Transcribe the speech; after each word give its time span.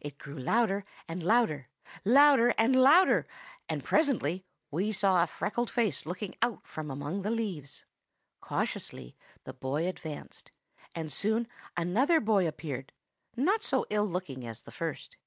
It 0.00 0.16
grew 0.16 0.38
louder 0.38 0.86
and 1.06 1.22
louder, 1.22 1.68
louder 2.02 2.54
and 2.56 2.74
louder; 2.74 3.26
and 3.68 3.84
presently 3.84 4.46
we 4.70 4.90
saw 4.90 5.22
a 5.22 5.26
freckled 5.26 5.68
face 5.68 6.06
looking 6.06 6.34
out 6.40 6.66
from 6.66 6.90
among 6.90 7.20
the 7.20 7.30
leaves. 7.30 7.84
"Cautiously 8.40 9.18
the 9.44 9.52
boy 9.52 9.86
advanced, 9.86 10.50
and 10.94 11.12
soon 11.12 11.46
another 11.76 12.20
boy 12.22 12.48
appeared, 12.48 12.90
not 13.36 13.62
so 13.62 13.84
ill 13.90 14.06
looking 14.08 14.46
as 14.46 14.62
the 14.62 14.72
first. 14.72 15.18